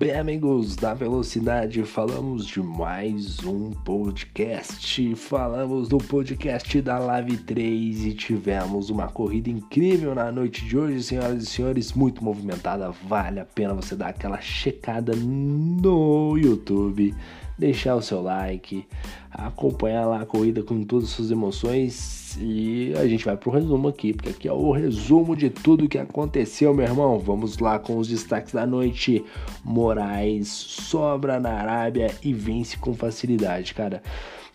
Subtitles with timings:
[0.00, 5.14] Bem, amigos da Velocidade, falamos de mais um podcast.
[5.14, 11.02] Falamos do podcast da Live 3 e tivemos uma corrida incrível na noite de hoje,
[11.02, 12.90] senhoras e senhores, muito movimentada.
[12.90, 17.14] Vale a pena você dar aquela checada no YouTube
[17.60, 18.86] deixar o seu like,
[19.30, 23.88] acompanhar lá a corrida com todas as suas emoções e a gente vai pro resumo
[23.88, 27.18] aqui, porque aqui é o resumo de tudo que aconteceu, meu irmão.
[27.18, 29.22] Vamos lá com os destaques da noite.
[29.62, 34.02] Moraes sobra na Arábia e vence com facilidade, cara.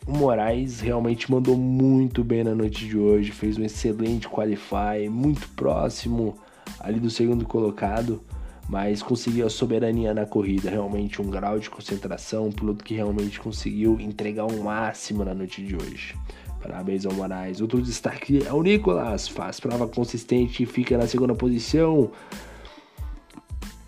[0.07, 5.47] O Moraes realmente mandou muito bem na noite de hoje, fez um excelente qualify, muito
[5.49, 6.35] próximo
[6.79, 8.21] ali do segundo colocado
[8.67, 13.39] mas conseguiu a soberania na corrida, realmente um grau de concentração, um piloto que realmente
[13.39, 16.15] conseguiu entregar o um máximo na noite de hoje.
[16.61, 17.61] Parabéns ao Moraes.
[17.61, 22.09] Outro destaque é o Nicolas, faz prova consistente e fica na segunda posição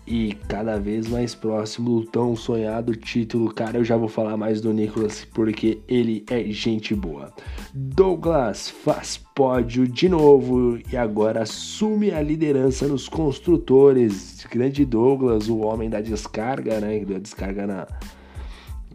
[0.08, 3.52] e cada vez mais próximo do tão sonhado título.
[3.52, 7.30] Cara, eu já vou falar mais do Nicolas porque ele é gente boa.
[7.74, 14.46] Douglas faz pódio de novo e agora assume a liderança nos construtores.
[14.50, 17.04] Grande Douglas, o homem da descarga, né?
[17.04, 17.86] Da descarga na,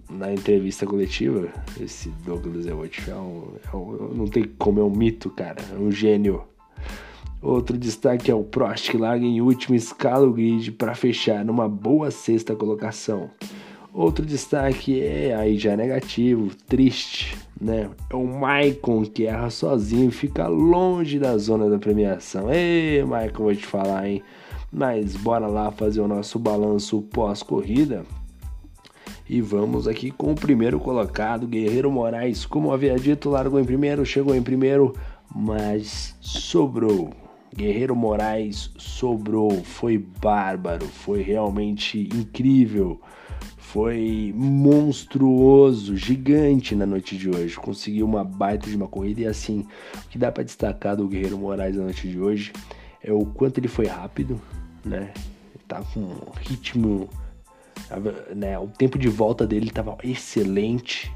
[0.10, 1.48] na entrevista coletiva.
[1.80, 2.84] Esse Douglas é, um,
[3.72, 5.62] é um, não tem como, é um mito, cara.
[5.72, 6.42] É um gênio.
[7.44, 11.68] Outro destaque é o Prost, que larga em último escala o grid para fechar numa
[11.68, 13.30] boa sexta colocação.
[13.94, 17.90] Outro destaque é aí já negativo, triste, né?
[18.10, 22.50] É o Maicon que erra sozinho e fica longe da zona da premiação.
[22.50, 24.24] Ei, Maicon, vou te falar, hein?
[24.72, 28.06] Mas bora lá fazer o nosso balanço pós-corrida.
[29.30, 32.46] E vamos aqui com o primeiro colocado, Guerreiro Moraes.
[32.46, 34.96] Como havia dito, largou em primeiro, chegou em primeiro,
[35.36, 37.23] mas sobrou.
[37.56, 43.00] Guerreiro Moraes sobrou, foi bárbaro, foi realmente incrível,
[43.58, 47.56] foi monstruoso, gigante na noite de hoje.
[47.56, 49.66] Conseguiu uma baita de uma corrida e assim,
[49.96, 52.52] o que dá para destacar do Guerreiro Moraes na noite de hoje
[53.02, 54.40] é o quanto ele foi rápido,
[54.84, 55.14] né?
[55.68, 57.10] Tá com um ritmo,
[58.36, 58.58] né?
[58.58, 61.12] O tempo de volta dele estava excelente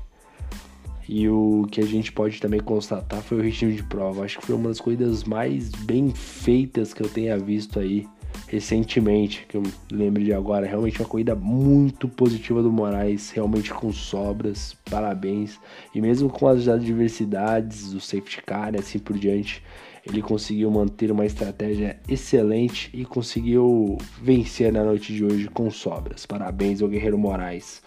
[1.08, 4.26] e o que a gente pode também constatar foi o ritmo de prova.
[4.26, 8.06] Acho que foi uma das corridas mais bem feitas que eu tenha visto aí
[8.48, 10.68] recentemente, que eu lembro de agora.
[10.68, 15.60] Realmente uma corrida muito positiva do Moraes, realmente com sobras, parabéns.
[15.96, 19.64] E mesmo com as adversidades, o safety car e assim por diante,
[20.10, 26.26] ele conseguiu manter uma estratégia excelente e conseguiu vencer na noite de hoje com sobras.
[26.26, 27.82] Parabéns ao Guerreiro Moraes.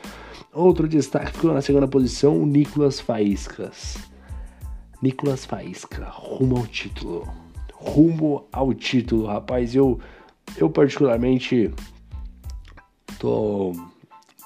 [0.52, 3.96] Outro destaque ficou na segunda posição, o Nicolas Faíscas.
[5.00, 7.28] Nicolas Faísca, rumo ao título.
[7.72, 9.74] Rumo ao título, rapaz.
[9.74, 9.98] Eu,
[10.56, 11.72] eu particularmente
[13.18, 13.72] tô,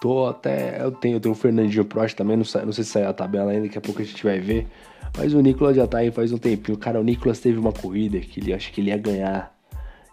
[0.01, 0.81] tô até.
[0.81, 3.51] Eu tenho, eu tenho o Fernandinho Prost também, não, não sei se saiu a tabela
[3.51, 4.69] ainda, daqui a pouco a gente vai ver.
[5.17, 6.77] Mas o Nicolas já tá aí faz um tempinho.
[6.77, 9.55] Cara, o Nicolas teve uma corrida que ele acho que ele ia ganhar.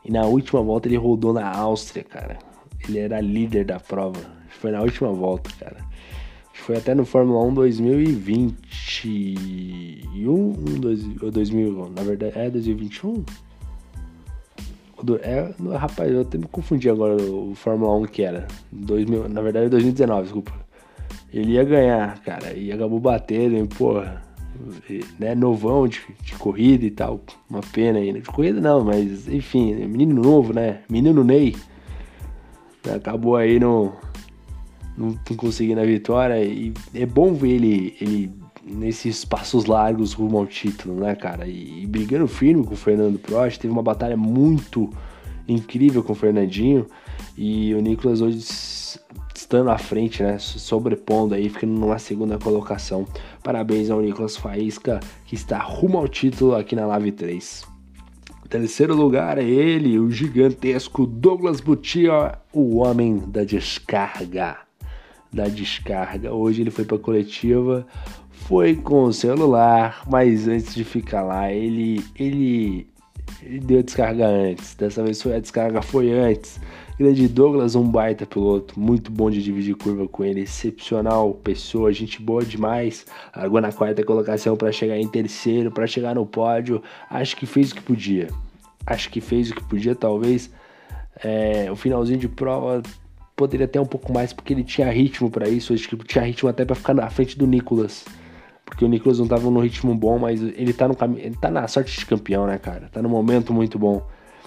[0.05, 2.37] E na última volta ele rodou na Áustria, cara.
[2.87, 5.77] Ele era líder da prova foi na última volta, cara.
[6.53, 10.55] Foi até no Fórmula 1 2021
[11.23, 13.23] ou 2000, na verdade é 2021?
[15.23, 18.47] É, rapaz, eu até me confundi agora o Fórmula 1 que era.
[18.71, 20.53] 2000, na verdade é 2019, desculpa.
[21.33, 24.21] Ele ia ganhar, cara, e acabou batendo, hein, porra.
[25.19, 27.21] Né, novão de, de corrida e tal.
[27.49, 28.13] Uma pena né?
[28.13, 30.81] De corrida não, mas enfim, menino novo, né?
[30.89, 31.55] Menino Ney.
[32.95, 33.93] Acabou aí no,
[34.97, 36.43] não, não conseguindo a vitória.
[36.43, 38.31] E é bom ver ele, ele
[38.63, 41.47] nesses passos largos rumo ao título, né, cara?
[41.47, 43.59] E, e, brigando firme com o Fernando Prost.
[43.59, 44.89] Teve uma batalha muito
[45.47, 46.85] incrível com o Fernandinho.
[47.37, 48.41] E o Nicolas hoje
[49.41, 50.37] estando à frente, né?
[50.39, 53.05] Sobrepondo aí, ficando numa segunda colocação.
[53.43, 57.65] Parabéns ao Nicolas Faísca, que está rumo ao título aqui na Live 3.
[58.49, 64.57] Terceiro lugar é ele, o gigantesco Douglas Butia, o homem da descarga
[65.33, 66.33] da descarga.
[66.33, 67.87] Hoje ele foi para coletiva,
[68.29, 72.87] foi com o celular, mas antes de ficar lá, ele ele,
[73.41, 74.75] ele deu a descarga antes.
[74.75, 76.59] Dessa vez foi a descarga foi antes.
[76.99, 82.21] Grande Douglas, um baita piloto, muito bom de dividir curva com ele, excepcional pessoa, gente
[82.21, 83.05] boa demais.
[83.35, 86.81] Largou na quarta colocação para chegar em terceiro, para chegar no pódio.
[87.09, 88.27] Acho que fez o que podia.
[88.85, 90.51] Acho que fez o que podia, talvez.
[91.23, 92.83] É, o finalzinho de prova
[93.35, 96.49] poderia ter um pouco mais, porque ele tinha ritmo para isso, acho que tinha ritmo
[96.49, 98.05] até para ficar na frente do Nicolas.
[98.63, 101.49] Porque o Nicolas não tava no ritmo bom, mas ele tá no caminho, ele tá
[101.49, 102.89] na sorte de campeão, né, cara?
[102.91, 104.05] Tá no momento muito bom.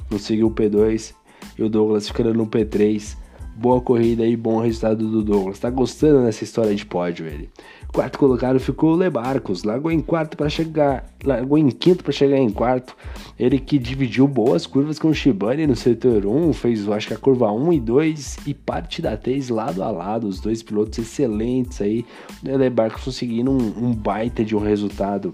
[0.08, 1.14] Conseguiu o P2
[1.58, 3.16] e o Douglas ficando no P3.
[3.56, 5.60] Boa corrida e bom resultado do Douglas.
[5.60, 7.48] Tá gostando dessa história de pódio ele.
[7.92, 12.36] Quarto colocado ficou o Lebarcos, largou em quarto para chegar, largou em quinto para chegar
[12.36, 12.96] em quarto.
[13.38, 17.16] Ele que dividiu boas curvas com o Shibane no setor 1, fez acho que a
[17.16, 21.80] curva 1 e 2 e parte da 3 lado a lado, os dois pilotos excelentes
[21.80, 22.04] aí.
[22.44, 25.32] O Lebarcos conseguindo um, um baita de um resultado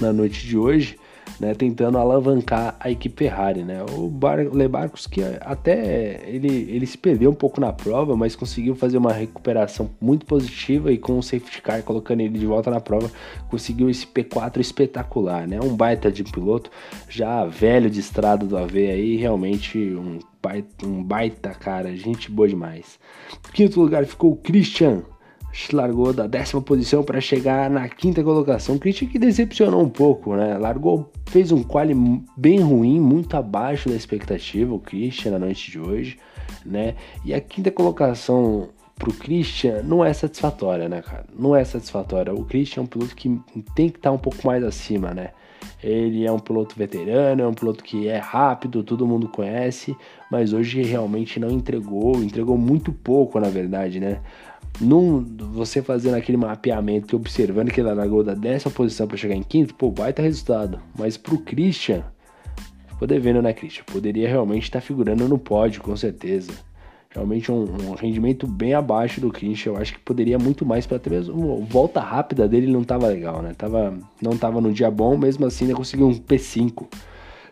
[0.00, 0.96] na noite de hoje
[1.38, 3.84] né, tentando alavancar a equipe Ferrari, né?
[3.96, 8.74] O, Bar Lebarcos que até ele, ele se perdeu um pouco na prova, mas conseguiu
[8.74, 12.80] fazer uma recuperação muito positiva e com o safety car colocando ele de volta na
[12.80, 13.10] prova,
[13.48, 15.60] conseguiu esse P4 espetacular, né?
[15.62, 16.70] Um baita de piloto,
[17.08, 22.48] já velho de estrada do AV aí, realmente um baita, um baita cara, gente boa
[22.48, 22.98] demais.
[23.52, 25.02] Quinto lugar ficou o Christian
[25.72, 28.78] largou da décima posição para chegar na quinta colocação.
[28.78, 30.56] Christian que decepcionou um pouco, né?
[30.56, 31.94] Largou, fez um quali
[32.36, 36.18] bem ruim, muito abaixo da expectativa, o Christian na noite de hoje,
[36.64, 36.94] né?
[37.24, 41.24] E a quinta colocação pro Christian não é satisfatória, né, cara?
[41.36, 42.32] Não é satisfatória.
[42.32, 43.28] O Christian é um piloto que
[43.74, 45.30] tem que estar tá um pouco mais acima, né?
[45.82, 49.96] Ele é um piloto veterano, é um piloto que é rápido, todo mundo conhece,
[50.30, 54.20] mas hoje realmente não entregou, entregou muito pouco, na verdade, né?
[54.80, 59.34] Num, você fazendo aquele mapeamento e observando que ele largou da décima posição para chegar
[59.34, 60.78] em quinto, pô, baita resultado.
[60.98, 62.04] Mas pro Christian,
[62.88, 63.84] ficou devendo, né, Christian?
[63.84, 66.52] Poderia realmente estar tá figurando no pódio, com certeza.
[67.12, 69.72] Realmente um, um, rendimento bem abaixo do Christian.
[69.72, 71.64] Eu acho que poderia muito mais para até mesmo.
[71.64, 73.52] Volta rápida dele não tava legal, né?
[73.56, 76.86] Tava, não tava no dia bom, mesmo assim ainda conseguiu um P5.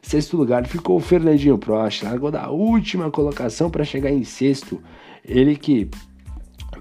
[0.00, 4.80] Sexto lugar ficou o Fernandinho Prost, largou da última colocação para chegar em sexto.
[5.24, 5.90] Ele que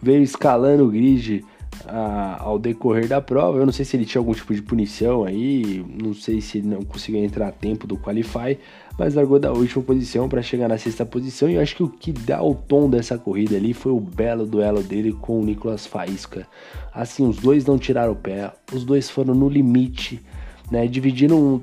[0.01, 1.43] veio escalando o grid
[1.85, 3.57] a, ao decorrer da prova.
[3.57, 6.67] Eu não sei se ele tinha algum tipo de punição aí, não sei se ele
[6.67, 8.57] não conseguiu entrar a tempo do Qualify,
[8.97, 11.49] mas largou da última posição para chegar na sexta posição.
[11.49, 14.45] E eu acho que o que dá o tom dessa corrida ali foi o belo
[14.45, 16.47] duelo dele com o Nicolas Faísca.
[16.93, 20.21] Assim, os dois não tiraram o pé, os dois foram no limite
[20.69, 21.61] né, dividiram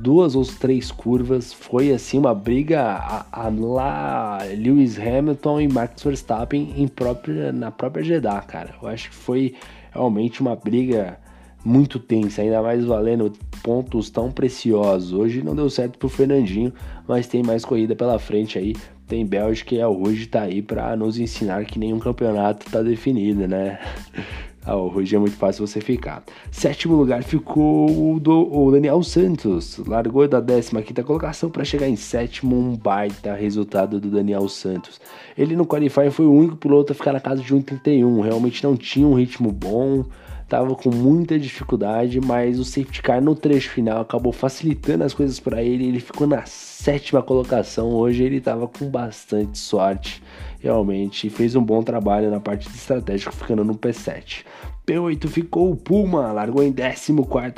[0.00, 6.02] duas ou três curvas, foi assim uma briga a, a lá Lewis Hamilton e Max
[6.02, 8.74] Verstappen em própria, na própria Jeddah, cara.
[8.80, 9.54] Eu acho que foi
[9.92, 11.18] realmente uma briga
[11.66, 13.32] muito tensa, ainda mais valendo
[13.62, 15.12] pontos tão preciosos.
[15.12, 16.72] Hoje não deu certo pro Fernandinho,
[17.08, 18.74] mas tem mais corrida pela frente aí.
[19.08, 23.48] Tem Bélgica e a hoje tá aí para nos ensinar que nenhum campeonato tá definido,
[23.48, 23.80] né?
[24.68, 26.24] Hoje é muito fácil você ficar.
[26.50, 29.78] Sétimo lugar ficou o, do, o Daniel Santos.
[29.86, 32.58] Largou da 15 colocação para chegar em sétimo.
[32.58, 35.00] Um baita resultado do Daniel Santos.
[35.38, 38.24] Ele no Qualify foi o único piloto a ficar na casa de 1,31.
[38.24, 40.04] Realmente não tinha um ritmo bom.
[40.48, 45.40] Tava com muita dificuldade, mas o safety car no trecho final acabou facilitando as coisas
[45.40, 45.86] para ele.
[45.86, 47.88] Ele ficou na sétima colocação.
[47.88, 50.22] Hoje ele estava com bastante sorte
[50.66, 54.44] realmente fez um bom trabalho na parte de estratégico, ficando no P7.
[54.86, 57.12] P8 ficou o Puma, largou em 14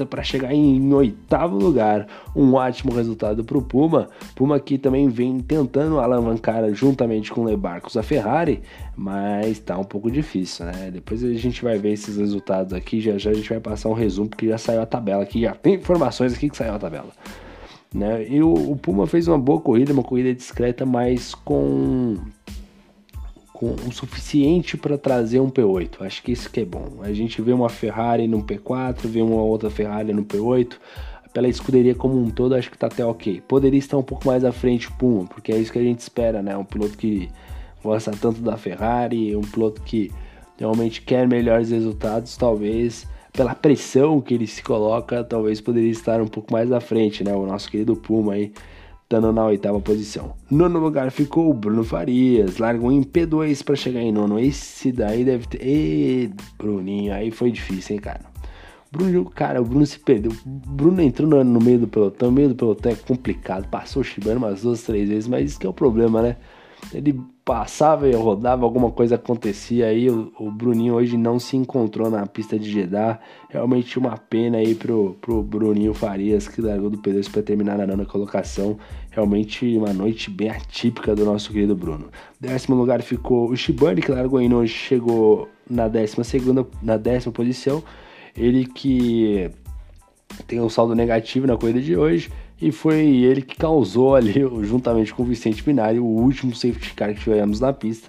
[0.08, 2.06] para chegar em oitavo lugar.
[2.34, 4.08] Um ótimo resultado para o Puma.
[4.34, 8.62] Puma que também vem tentando alavancar juntamente com Lebarcos a Ferrari,
[8.96, 10.90] mas está um pouco difícil, né?
[10.90, 12.98] Depois a gente vai ver esses resultados aqui.
[12.98, 15.54] Já já a gente vai passar um resumo, porque já saiu a tabela aqui, já
[15.54, 17.10] tem informações aqui que saiu a tabela.
[17.94, 18.26] Né?
[18.26, 22.16] E o, o Puma fez uma boa corrida, uma corrida discreta, mas com
[23.58, 26.02] com o suficiente para trazer um P8.
[26.02, 27.00] Acho que isso que é bom.
[27.00, 30.76] A gente vê uma Ferrari no P4, vê uma outra Ferrari no P8.
[31.32, 33.42] Pela escuderia como um todo, acho que tá até ok.
[33.48, 36.40] Poderia estar um pouco mais à frente Puma, porque é isso que a gente espera,
[36.40, 36.56] né?
[36.56, 37.28] Um piloto que
[37.82, 40.12] gosta tanto da Ferrari, um piloto que
[40.56, 46.28] realmente quer melhores resultados, talvez pela pressão que ele se coloca, talvez poderia estar um
[46.28, 47.34] pouco mais à frente, né?
[47.34, 48.52] O nosso querido Puma aí
[49.08, 50.34] estando na oitava posição.
[50.50, 54.38] Nono lugar ficou o Bruno Farias, largou em P2 para chegar em nono.
[54.38, 55.66] Esse daí deve ter.
[55.66, 58.20] Ê, Bruninho, aí foi difícil, hein, cara.
[58.92, 60.30] Bruno, cara, o Bruno se perdeu.
[60.44, 62.30] Bruno entrou no, meio do pelotão.
[62.30, 63.66] Meio do pelotão é complicado.
[63.70, 66.36] Passou o Shibano umas duas, três vezes, mas isso que é o problema, né?
[66.92, 70.08] Ele passava e rodava, alguma coisa acontecia aí.
[70.10, 73.20] O, o, Bruninho hoje não se encontrou na pista de Jeddah.
[73.48, 77.86] Realmente uma pena aí pro, pro Bruninho Farias, que largou do P2 para terminar na
[77.86, 78.78] nona colocação.
[79.10, 82.08] Realmente uma noite bem atípica do nosso querido Bruno.
[82.40, 87.32] Décimo lugar ficou o Shibani, que largou em hoje, chegou na décima segunda, na décima
[87.32, 87.82] posição.
[88.36, 89.50] Ele que
[90.46, 95.14] tem um saldo negativo na corrida de hoje e foi ele que causou ali, juntamente
[95.14, 98.08] com o Vicente Minari, o último safety car que tivemos na pista.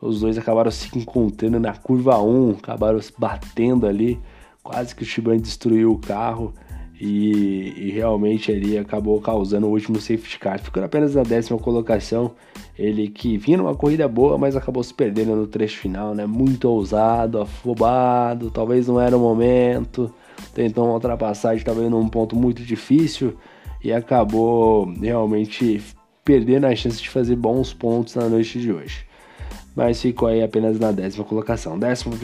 [0.00, 4.20] Os dois acabaram se encontrando na curva 1, acabaram batendo ali,
[4.62, 6.52] quase que o Shibane destruiu o carro.
[6.98, 12.32] e, e, realmente ele acabou causando o último safety car, ficando apenas na décima colocação.
[12.78, 16.26] Ele que vinha numa corrida boa, mas acabou se perdendo no trecho final, né?
[16.26, 20.12] Muito ousado, afobado, talvez não era o momento.
[20.54, 23.36] Tentou uma ultrapassagem, talvez num ponto muito difícil
[23.82, 25.82] e acabou realmente
[26.24, 29.06] perdendo a chance de fazer bons pontos na noite de hoje
[29.76, 31.78] mas ficou aí apenas na décima colocação.
[31.78, 32.16] Décimo,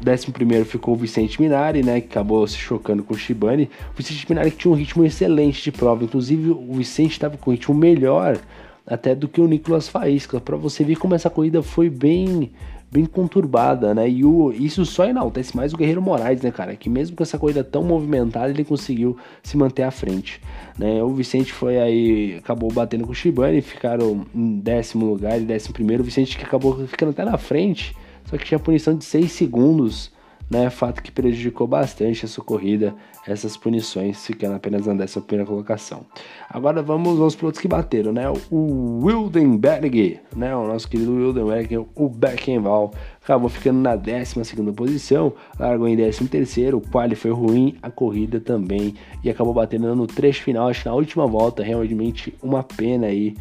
[0.00, 3.68] décimo primeiro ficou o Vicente Minari, né, que acabou se chocando com o Shibane.
[3.92, 7.50] O Vicente Minari que tinha um ritmo excelente de prova, inclusive o Vicente estava com
[7.50, 8.38] um ritmo melhor
[8.86, 12.52] até do que o Nicolas Faísca, para você ver como essa corrida foi bem
[12.90, 14.08] bem conturbada, né?
[14.08, 16.76] E o, isso só enaltece mais o Guerreiro Moraes, né, cara?
[16.76, 20.40] Que mesmo com essa corrida tão movimentada, ele conseguiu se manter à frente.
[20.78, 21.02] Né?
[21.02, 25.74] O Vicente foi aí, acabou batendo com o Shibane, ficaram em décimo lugar e décimo
[25.74, 26.02] primeiro.
[26.02, 30.15] O Vicente que acabou ficando até na frente, só que tinha punição de 6 segundos
[30.50, 30.70] né?
[30.70, 32.94] Fato que prejudicou bastante a sua corrida,
[33.26, 36.06] essas punições, ficando apenas na 11 colocação.
[36.48, 38.24] Agora vamos aos pilotos que bateram, né?
[38.50, 40.54] O Wildenberg, né?
[40.54, 44.34] O nosso querido Wildenberg, o Beckenval, acabou ficando na 12
[44.74, 50.06] posição, largou em 13, o quali foi ruim, a corrida também, e acabou batendo no
[50.06, 53.34] trecho final, acho que na última volta, realmente uma pena aí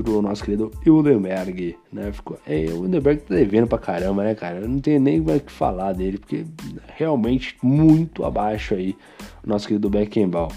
[0.00, 2.10] do nosso querido Hildenberg, né?
[2.12, 4.60] Ficou, é, o Hildenberg tá devendo pra caramba, né, cara?
[4.60, 6.46] Eu não tenho nem o que falar dele, porque
[6.96, 8.96] realmente muito abaixo aí
[9.44, 10.52] o nosso querido Beckenbauer.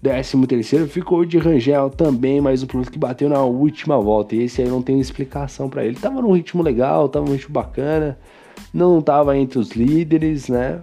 [0.00, 4.36] Décimo terceiro ficou de Rangel também, mas o piloto que bateu na última volta.
[4.36, 5.96] E esse aí não tem explicação para ele.
[5.96, 8.16] Tava num ritmo legal, tava num ritmo bacana,
[8.72, 10.80] não tava entre os líderes, né?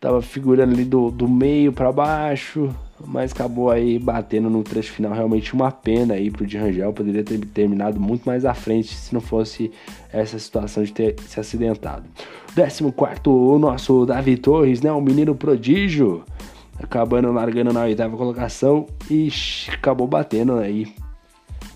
[0.00, 2.74] Tava figurando ali do, do meio para baixo,
[3.06, 5.12] mas acabou aí batendo no trecho final.
[5.12, 9.12] Realmente uma pena aí pro de Rangel, poderia ter terminado muito mais à frente se
[9.12, 9.70] não fosse
[10.12, 12.04] essa situação de ter se acidentado.
[12.54, 12.84] 14
[13.24, 16.22] o nosso Davi Torres, né, o menino prodígio,
[16.78, 19.28] acabando largando na oitava colocação e
[19.72, 20.94] acabou batendo aí,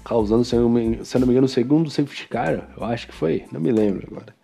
[0.05, 3.61] causando, se eu não me engano, o segundo safety car, eu acho que foi, não
[3.61, 4.36] me lembro agora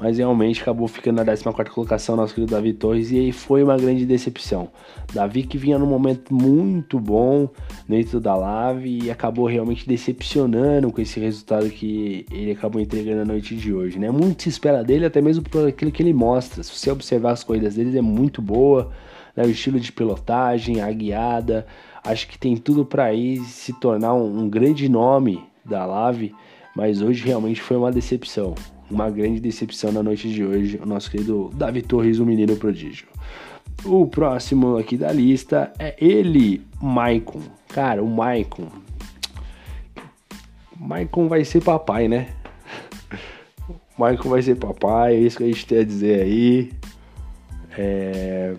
[0.00, 3.76] mas realmente acabou ficando na 14 colocação nosso querido Davi Torres e aí foi uma
[3.76, 4.68] grande decepção.
[5.12, 7.48] Davi que vinha num momento muito bom
[7.88, 13.24] dentro da Lave e acabou realmente decepcionando com esse resultado que ele acabou entregando na
[13.24, 14.10] noite de hoje, né?
[14.10, 16.62] Muito se espera dele, até mesmo por aquilo que ele mostra.
[16.62, 18.90] Se você observar as corridas dele, é muito boa,
[19.34, 19.44] né?
[19.44, 21.66] o estilo de pilotagem, a guiada,
[22.04, 26.34] acho que tem tudo para ir se tornar um, um grande nome da Lave,
[26.74, 28.54] mas hoje realmente foi uma decepção
[28.90, 33.08] uma grande decepção na noite de hoje, o nosso querido Davi Torres, o menino prodígio.
[33.84, 37.42] O próximo aqui da lista é ele, Maicon.
[37.68, 38.68] Cara, o Maicon.
[40.78, 42.28] Maicon vai ser papai, né?
[43.98, 46.72] Maicon vai ser papai, é isso que a gente tem a dizer aí.
[47.76, 48.54] É...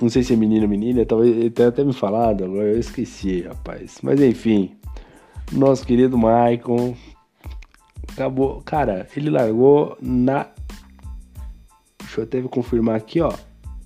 [0.00, 2.78] Não sei se é menino ou menina, talvez ele tenha até me falado, agora eu
[2.78, 3.98] esqueci, rapaz.
[4.02, 4.70] Mas enfim,
[5.50, 6.94] nosso querido Maicon
[8.18, 8.60] Acabou.
[8.64, 10.48] Cara, ele largou na.
[12.00, 13.32] Deixa eu até confirmar aqui, ó.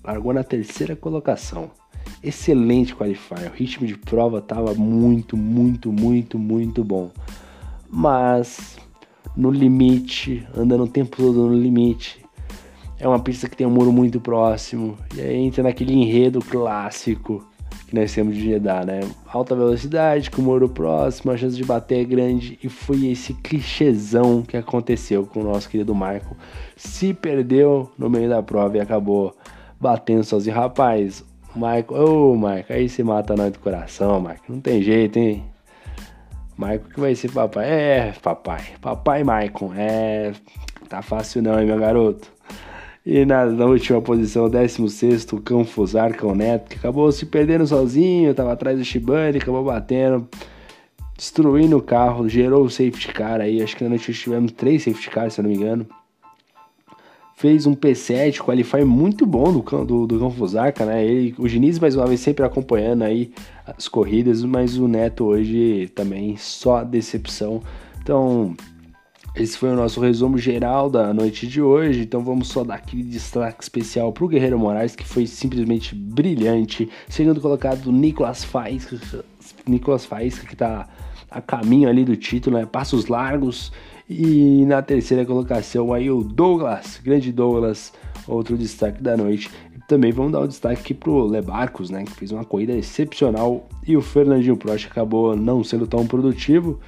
[0.03, 1.69] Largou na terceira colocação.
[2.23, 3.51] Excelente qualifier.
[3.51, 7.11] O ritmo de prova tava muito, muito, muito, muito bom.
[7.87, 8.75] Mas
[9.37, 12.25] no limite, andando o tempo todo no limite.
[12.97, 14.97] É uma pista que tem um muro muito próximo.
[15.15, 17.45] E aí entra naquele enredo clássico
[17.93, 19.01] que nós temos de Jeddah, né?
[19.27, 23.35] Alta velocidade, com o muro próximo, a chance de bater é grande e foi esse
[23.35, 26.35] clichêzão que aconteceu com o nosso querido Marco.
[26.75, 29.35] Se perdeu no meio da prova e acabou
[29.79, 30.55] batendo sozinho.
[30.55, 31.23] Rapaz,
[31.55, 34.51] Marco, ô oh, Marco, aí se mata nós do coração, Marco.
[34.51, 35.43] Não tem jeito, hein?
[36.57, 37.69] Marco que vai ser papai.
[37.69, 38.63] É, papai.
[38.81, 39.71] Papai Maicon.
[39.75, 40.31] É.
[40.89, 42.32] Tá fácil não, hein, meu garoto.
[43.05, 47.67] E na, na última posição, 16, o Cão Fusar, Cão Neto, que acabou se perdendo
[47.67, 50.25] sozinho, estava atrás do Shibane, acabou batendo,
[51.17, 53.61] destruindo o carro, gerou o safety car aí.
[53.61, 55.85] Acho que na noite tivemos três safety cars, se eu não me engano.
[57.35, 61.05] Fez um P7, qualify muito bom do do, do Cão Fusarca, né?
[61.05, 63.33] Ele, o Diniz, mais uma vez, sempre acompanhando aí
[63.67, 67.61] as corridas, mas o Neto hoje também só decepção.
[68.01, 68.55] Então,
[69.35, 73.01] esse foi o nosso resumo geral da noite de hoje, então vamos só dar aquele
[73.01, 76.87] destaque especial para o Guerreiro Moraes, que foi simplesmente brilhante.
[77.09, 78.99] Segundo colocado, Nicolas Faísca,
[79.67, 80.87] Nicolas Faísca que está
[81.31, 82.65] a caminho ali do título, né?
[82.65, 83.71] Passos largos.
[84.07, 87.91] E na terceira colocação aí o Douglas, grande Douglas,
[88.27, 89.49] outro destaque da noite.
[89.87, 92.03] Também vamos dar o um destaque aqui pro Lebarcos, né?
[92.03, 96.79] Que fez uma corrida excepcional e o Fernandinho Prost acabou não sendo tão produtivo.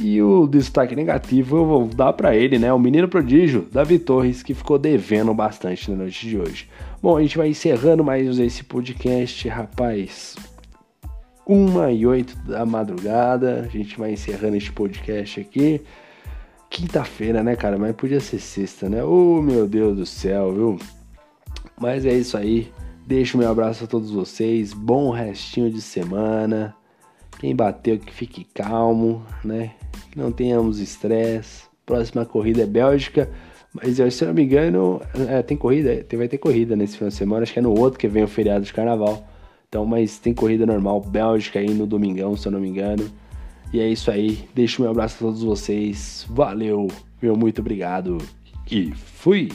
[0.00, 2.72] E o destaque negativo eu vou dar para ele, né?
[2.72, 6.68] O menino prodígio, Davi Torres, que ficou devendo bastante na noite de hoje.
[7.02, 10.36] Bom, a gente vai encerrando mais esse podcast, rapaz.
[11.44, 15.80] Uma e oito da madrugada, a gente vai encerrando este podcast aqui.
[16.70, 17.76] Quinta-feira, né, cara?
[17.76, 19.02] Mas podia ser sexta, né?
[19.02, 20.78] Oh, meu Deus do céu, viu?
[21.80, 22.70] Mas é isso aí.
[23.06, 24.72] Deixo meu abraço a todos vocês.
[24.72, 26.77] Bom restinho de semana.
[27.38, 29.72] Quem bateu, que fique calmo, né?
[30.10, 31.64] Que não tenhamos estresse.
[31.86, 33.30] Próxima corrida é Bélgica.
[33.72, 37.14] Mas se eu não me engano, é, tem corrida, vai ter corrida nesse final de
[37.14, 37.42] semana.
[37.42, 39.26] Acho que é no outro que vem o feriado de carnaval.
[39.68, 43.08] Então, mas tem corrida normal, Bélgica aí no domingão, se eu não me engano.
[43.72, 44.48] E é isso aí.
[44.54, 46.26] Deixo meu abraço a todos vocês.
[46.28, 46.88] Valeu,
[47.22, 48.18] meu muito obrigado.
[48.70, 49.50] E fui!